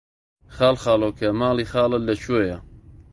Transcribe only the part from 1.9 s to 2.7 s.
لەکوێیە؟!